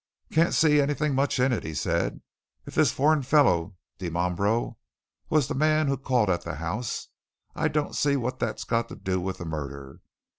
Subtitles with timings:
[0.31, 2.21] "Can't see anything much in it," he said.
[2.65, 4.77] "If this foreign fellow, Dimambro,
[5.29, 7.09] was the man who called at the House,
[7.55, 9.99] I don't see what that's got to do with the murder.